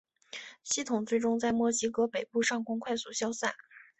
[0.63, 3.53] 系统最终在墨西哥北部上空快速消散。